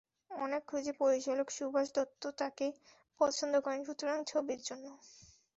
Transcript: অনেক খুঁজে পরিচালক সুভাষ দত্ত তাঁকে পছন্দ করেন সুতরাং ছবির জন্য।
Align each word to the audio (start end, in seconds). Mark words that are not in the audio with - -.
অনেক 0.31 0.61
খুঁজে 0.67 0.93
পরিচালক 0.99 1.47
সুভাষ 1.49 1.87
দত্ত 1.95 2.23
তাঁকে 2.39 2.67
পছন্দ 3.21 3.53
করেন 3.65 3.81
সুতরাং 3.87 4.17
ছবির 4.27 4.59
জন্য। 4.63 4.85